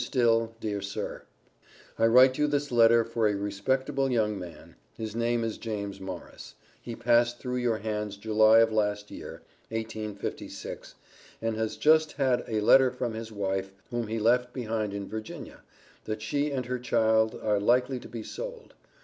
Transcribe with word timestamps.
STILL, 0.03 0.55
DEAR 0.59 0.81
SIR: 0.81 1.25
I 1.99 2.07
write 2.07 2.35
you 2.39 2.47
this 2.47 2.71
letter 2.71 3.03
for 3.03 3.27
a 3.27 3.35
respectable 3.35 4.09
young 4.09 4.39
man 4.39 4.75
(his 4.95 5.15
name 5.15 5.43
is 5.43 5.59
James 5.59 5.99
Morris), 6.01 6.55
he 6.81 6.95
passed 6.95 7.37
through 7.37 7.57
your 7.57 7.77
hands 7.77 8.17
July 8.17 8.61
of 8.61 8.71
last 8.71 9.11
year 9.11 9.43
(1856), 9.69 10.95
and 11.39 11.55
has 11.55 11.77
just 11.77 12.13
had 12.13 12.43
a 12.47 12.61
letter 12.61 12.89
from 12.89 13.13
his 13.13 13.31
wife, 13.31 13.73
whom 13.91 14.07
he 14.07 14.17
left 14.17 14.53
behind 14.53 14.91
in 14.91 15.07
Virginia, 15.07 15.61
that 16.05 16.23
she 16.23 16.49
and 16.51 16.65
her 16.65 16.79
child 16.79 17.39
are 17.39 17.59
likely 17.59 17.99
to 17.99 18.09
be 18.09 18.23
sold. 18.23 18.73